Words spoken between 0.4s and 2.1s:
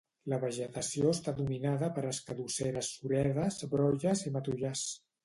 vegetació està dominada per